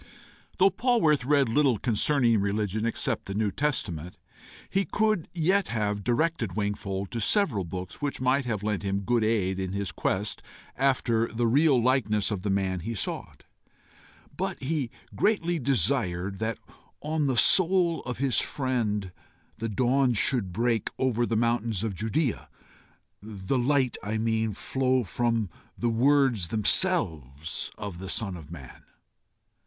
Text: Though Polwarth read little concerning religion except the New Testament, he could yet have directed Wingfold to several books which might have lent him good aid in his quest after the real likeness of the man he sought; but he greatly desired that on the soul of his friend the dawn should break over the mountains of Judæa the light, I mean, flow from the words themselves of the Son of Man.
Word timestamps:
Though 0.57 0.71
Polwarth 0.71 1.25
read 1.25 1.47
little 1.47 1.77
concerning 1.77 2.39
religion 2.41 2.87
except 2.87 3.25
the 3.25 3.35
New 3.35 3.51
Testament, 3.51 4.17
he 4.67 4.83
could 4.83 5.27
yet 5.31 5.67
have 5.67 6.03
directed 6.03 6.55
Wingfold 6.55 7.11
to 7.11 7.21
several 7.21 7.63
books 7.65 8.01
which 8.01 8.19
might 8.19 8.45
have 8.45 8.63
lent 8.63 8.81
him 8.81 9.01
good 9.01 9.23
aid 9.23 9.59
in 9.59 9.73
his 9.73 9.91
quest 9.91 10.41
after 10.75 11.27
the 11.27 11.45
real 11.45 11.79
likeness 11.79 12.31
of 12.31 12.41
the 12.41 12.49
man 12.49 12.79
he 12.79 12.95
sought; 12.95 13.43
but 14.35 14.59
he 14.59 14.89
greatly 15.13 15.59
desired 15.59 16.39
that 16.39 16.57
on 17.01 17.27
the 17.27 17.37
soul 17.37 17.99
of 18.01 18.17
his 18.17 18.39
friend 18.39 19.11
the 19.59 19.69
dawn 19.69 20.13
should 20.13 20.51
break 20.51 20.89
over 20.97 21.27
the 21.27 21.37
mountains 21.37 21.83
of 21.83 21.93
Judæa 21.93 22.47
the 23.21 23.59
light, 23.59 23.97
I 24.01 24.17
mean, 24.17 24.53
flow 24.55 25.03
from 25.03 25.51
the 25.77 25.89
words 25.91 26.47
themselves 26.47 27.69
of 27.77 27.99
the 27.99 28.09
Son 28.09 28.35
of 28.35 28.49
Man. 28.49 28.81